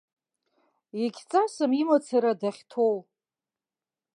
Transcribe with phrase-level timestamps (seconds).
[1.03, 2.97] Егьҵасым имацара дахьҭоу.